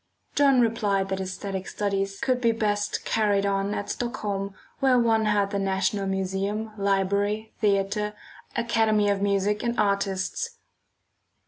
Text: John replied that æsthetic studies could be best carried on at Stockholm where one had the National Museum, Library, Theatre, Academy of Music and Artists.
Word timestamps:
John 0.33 0.61
replied 0.61 1.09
that 1.09 1.19
æsthetic 1.19 1.67
studies 1.67 2.19
could 2.19 2.41
be 2.41 2.51
best 2.51 3.05
carried 3.05 3.45
on 3.45 3.75
at 3.75 3.91
Stockholm 3.91 4.55
where 4.79 4.97
one 4.97 5.25
had 5.25 5.51
the 5.51 5.59
National 5.59 6.07
Museum, 6.07 6.71
Library, 6.75 7.53
Theatre, 7.59 8.15
Academy 8.55 9.09
of 9.11 9.21
Music 9.21 9.61
and 9.61 9.79
Artists. 9.79 10.57